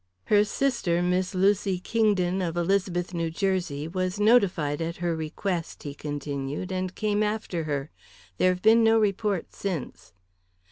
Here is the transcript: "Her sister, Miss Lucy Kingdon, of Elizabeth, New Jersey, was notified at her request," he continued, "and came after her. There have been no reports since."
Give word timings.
"Her 0.33 0.43
sister, 0.43 1.03
Miss 1.03 1.35
Lucy 1.35 1.77
Kingdon, 1.77 2.41
of 2.41 2.57
Elizabeth, 2.57 3.13
New 3.13 3.29
Jersey, 3.29 3.87
was 3.87 4.19
notified 4.19 4.81
at 4.81 4.95
her 4.97 5.15
request," 5.15 5.83
he 5.83 5.93
continued, 5.93 6.71
"and 6.71 6.95
came 6.95 7.21
after 7.21 7.65
her. 7.65 7.91
There 8.39 8.49
have 8.49 8.63
been 8.63 8.83
no 8.83 8.97
reports 8.97 9.57
since." 9.57 10.11